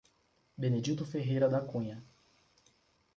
Benedito 0.59 1.05
Ferreira 1.11 1.47
da 1.47 1.61
Cunha 1.69 1.97